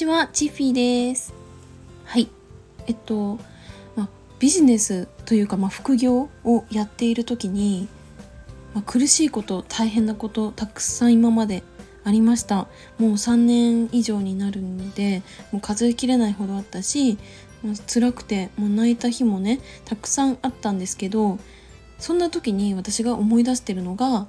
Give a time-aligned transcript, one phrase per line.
[0.00, 0.72] ちは、チッフィー
[1.10, 1.34] です。
[2.06, 2.30] はい。
[2.86, 3.38] えっと、
[3.96, 7.86] まあ、ビジネスというか、まあ、副業をやっている時に、
[8.72, 11.62] まあ、苦しいこと、大変なこと、たくさん今まで
[12.02, 12.66] ありました。
[12.96, 15.22] もう3年以上になるんで、
[15.52, 17.18] もう数えきれないほどあったし、
[17.62, 21.38] まあ、辛くて、もう泣いた日もね、たくさんあったんですけど、
[21.98, 24.28] そんな時に私が思い出してるのが、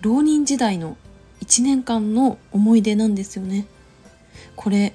[0.00, 0.96] 浪人時代の
[1.42, 3.66] 1年間の思い出なんですよね。
[4.54, 4.92] これ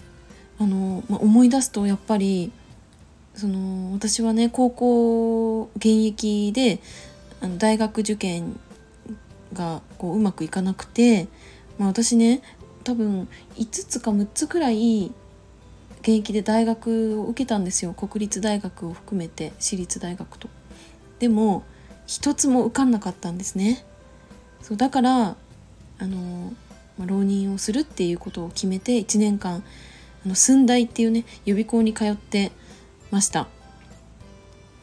[0.60, 2.52] あの、まあ、思い出すとやっぱり
[3.36, 6.80] その私はね高校現役で
[7.42, 8.60] あの大学受験
[9.54, 11.28] がこううまくいかなくて、
[11.78, 12.42] まあ、私ね
[12.84, 15.12] 多分5つか6つくらい
[16.02, 20.50] 現役で大学を受けたんですよ国立大学を含めて私立大学と。
[21.20, 21.64] でも
[22.08, 23.86] 一つも受かんなかったんですね。
[24.62, 25.36] そうだから
[26.02, 26.52] あの、
[27.06, 29.64] 浪人をするっていうことを決めて1年間
[30.26, 32.52] あの寸大っていうね予備校に通って
[33.12, 33.48] ました。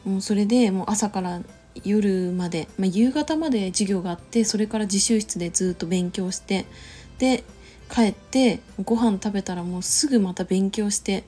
[0.05, 1.41] もうそれでもう朝から
[1.83, 6.65] 夜まで、まあ、夕方まで授業があってそれから自習室でずっと勉強して
[7.19, 7.43] で
[7.89, 11.23] 帰ってご飯食べたらもうすぐまた勉強して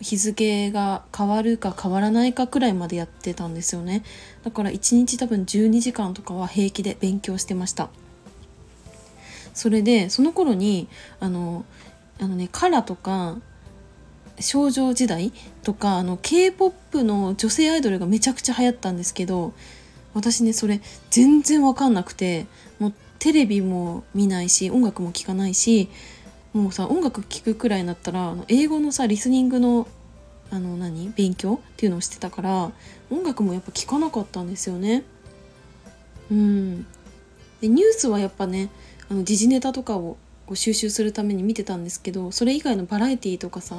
[0.00, 4.02] 日付が変わるか変わらないかくらいまでやってたんですよね。
[4.44, 7.88] だから1日多分12時間とかは平気で勉強してました。
[9.56, 10.86] それでその頃に
[11.18, 11.64] あの
[12.20, 13.38] あのねカラとか
[14.38, 19.54] 少女時代とかあの k p o p の女性アイドルがめちゃくちゃ流行ったんですけど
[20.12, 22.46] 私ねそれ全然わかんなくて
[22.78, 25.88] もうテレビも見ないし音楽も聴かないし
[26.52, 29.88] もうさ音楽聴くくらいになったら英語のさリスニングの
[30.50, 32.70] あの何勉強っていうのをしてたから
[33.10, 35.02] 音楽もやっぱ聴かなかったんですよね。
[36.30, 36.86] うん
[37.60, 38.68] でニュースはやっぱね
[39.10, 43.76] あの時事ネタとかをこう収集するために見てたんですけどそれ以外のバラエティーとかさ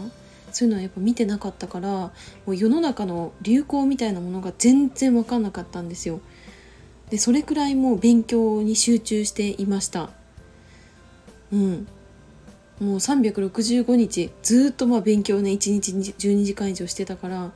[0.52, 2.12] そういうのはやっぱ見てなかったからも
[2.48, 6.20] う世の中の流行みたいなものが全然分かんなかったんですよ。
[7.10, 10.10] でそれくらいもう勉強に集中していました。
[11.52, 11.88] うん
[12.80, 17.54] もう365日ずっとまあ勉強ね1日12時間以上してたから、ま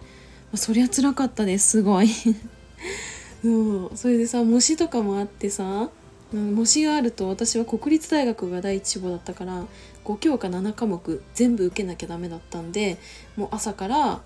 [0.53, 2.09] あ、そりゃ辛かったですすごい
[3.43, 5.89] うん、それでさ模試とかもあってさ
[6.33, 9.65] 模試があると私は国立大学が第一志望だったから
[10.05, 12.97] 5教科7科目全部受けなきゃダメだったんで
[13.35, 14.21] もう朝から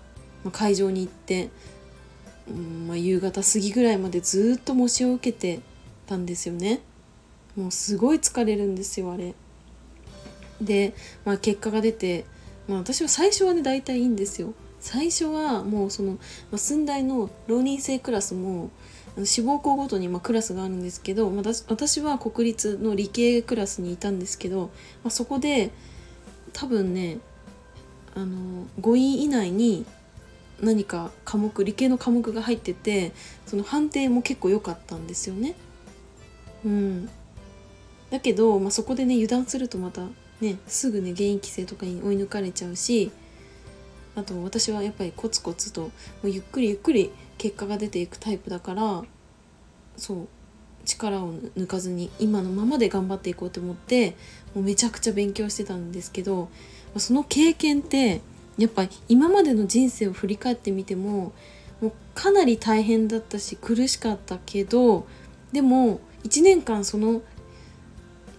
[0.52, 1.50] 会場に行って、
[2.48, 5.60] うんまあ、夕方過ぎぐらいまでずっと模試を受けて
[6.06, 6.80] たんですよね。
[7.56, 9.34] もうすごい疲れるんですよあれ。
[10.60, 10.94] で、
[11.24, 12.24] まあ、結果が出て、
[12.68, 14.54] まあ、私は最初はね大体いいんですよ。
[14.78, 16.18] 最初はもうその、ま
[16.52, 18.70] あ、寸大の浪人生クラスも
[19.24, 24.70] 志望校ごとにまクラスがあるんですけど、まあ、私は国立の理系クラスにいたんですけど、
[25.02, 25.70] まあ、そこで
[26.52, 27.18] 多分ね
[28.14, 29.86] あの5位以内に
[30.60, 33.12] 何か科目理系の科目が入ってて
[33.46, 35.54] その判定も結構良かったんですよね。
[36.64, 37.08] うん、
[38.10, 40.02] だけど、まあ、そこでね油断するとまた
[40.40, 43.10] ねすぐね現役生とかに追い抜かれちゃうし
[44.14, 45.90] あと私はやっぱりコツコツとも
[46.24, 49.02] うゆっくりゆっくり結果が出ていくタイプだから
[49.96, 50.28] そう
[50.84, 54.10] 力を抜かずに今のままで頑張っていこうと思って
[54.54, 56.48] もうめちゃくちゃ勉強してたんですけど
[56.96, 58.20] その経験って
[58.56, 61.32] やっぱ今までの人生を振り返ってみても
[61.80, 65.06] もうかなり大変だったし苦しかったけど
[65.52, 67.22] でも1年間その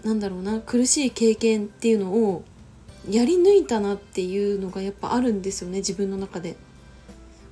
[0.03, 2.43] なんだろうな苦しい経験っていうのを
[3.09, 6.55] やり抜いたなっていうのがやっぱあるんですよね自分の中で。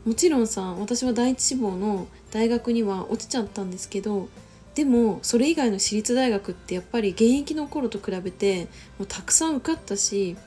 [0.06, 4.30] もちろんさ私は第一志望の大学には落ちちゃったんですけど
[4.76, 8.66] でもそれ以外の私立大学ってやっぱり現役の頃と比べて
[9.00, 10.38] もうたくさん受かったし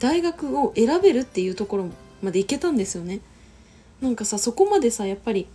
[0.00, 1.90] 大学を選べるっていうところ
[2.22, 3.20] まで行けたんですよね。
[4.00, 5.46] なんかさそこまでさやっぱり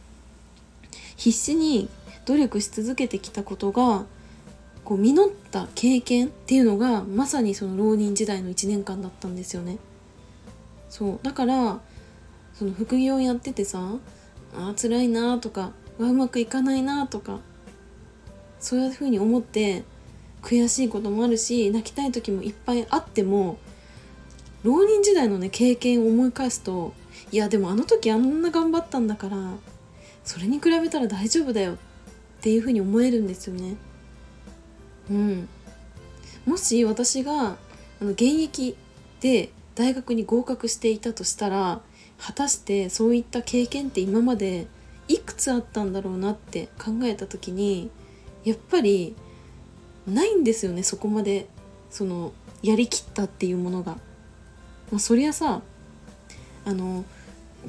[1.16, 1.90] 必死に
[2.26, 4.06] 努力し続けてきたことが
[4.84, 9.80] こう実った経験っていうのがまさにその浪人時代の1年間だったんですよね。
[10.90, 11.82] そうだから
[12.58, 13.82] その副業やっててさ
[14.54, 17.40] あ辛いなとかうまくいかないなとか
[18.60, 19.84] そういうふうに思って
[20.42, 23.58] 悔しいこともあるし泣きたい時もいっぱいあっても
[24.64, 26.94] 浪人時代のね経験を思い返すと
[27.32, 29.38] いやでもあの時あんな頑張ったんだから
[30.24, 31.78] それに比べたら大丈夫だよっ
[32.42, 33.76] ていうふうに思えるんですよね。
[35.10, 35.50] うん、
[36.46, 37.58] もし私が
[38.02, 38.76] あの現役
[39.22, 41.82] で大学に合格していたとしたら
[42.18, 44.68] 果たしてそういった経験って今まで
[45.08, 47.90] いくつあったんだろうなって考えた時に
[48.44, 49.16] やっぱり
[50.08, 51.48] ないんですよねそこまで
[51.90, 52.34] その
[52.64, 53.94] やりきったっていうものが、
[54.92, 55.62] まあ、そりゃさ
[56.66, 57.06] あの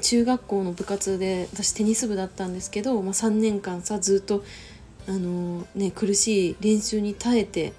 [0.01, 4.43] 中学校の部活で私テニス部だったんですけど、まあ、3年間さずっと
[5.07, 7.73] あの、ね、苦しい練習に耐えて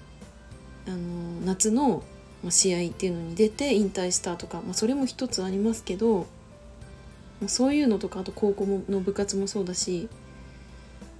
[0.87, 0.97] あの
[1.45, 2.03] 夏の
[2.49, 6.25] 試合っていうのに出て引退したとか、まあ、それも一つありますけど、
[7.47, 10.09] そういうのとかあと高校の部活もそうだし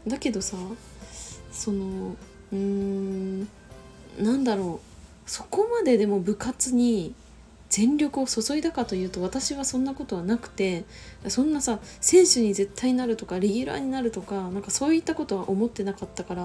[0.08, 0.58] だけどさ
[1.52, 2.16] その
[2.52, 3.42] うーん
[4.20, 7.14] なんだろうそこまででも部活に
[7.70, 10.86] 全力を注いだかというと私はそんなことはなくて
[11.28, 16.44] そんなさ選手に絶対なるとかレギュラーになるとかなんかそういったことは思ってなかったから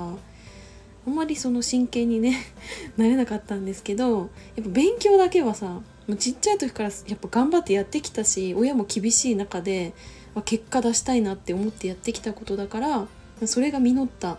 [1.07, 2.37] あんまりその真剣にね
[2.97, 9.95] なれなかったんですけどやっぱ勉強だけはさもうちっちゃい時からやっぱ頑張ってやってきたし親も厳しい中で、
[10.35, 13.07] ま、結果出したいなって思ってやってきたことだから
[13.47, 14.39] それが実ったっ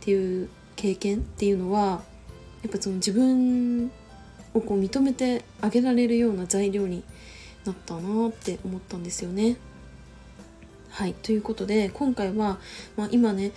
[0.00, 2.02] ていう経験っていうのは
[2.62, 3.90] やっぱその自分
[4.54, 7.04] をこう認めてあげられるような材料に
[7.64, 9.56] なったなって思ったんですよね。
[10.90, 12.58] はいということで今回は、
[12.96, 13.52] まあ、今ね、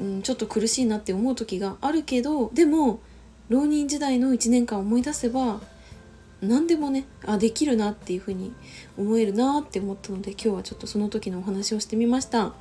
[0.00, 2.98] うん、ちょっと苦しいなって思う時があるけどでも
[3.48, 5.60] 浪人時代の1年間思い出せば
[6.40, 8.52] 何でもねあできるなっていうふうに
[8.96, 12.52] 思えるなって思ったので今日はちょっとその時のお話をしてみました。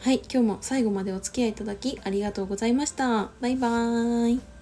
[0.00, 3.30] はい今日も最後までお付き合いいただきありがとうございました。
[3.40, 4.53] バイバーイ。